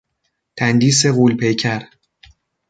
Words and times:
تندیس 0.57 0.99
غول 1.15 1.33
پیکر 1.41 1.81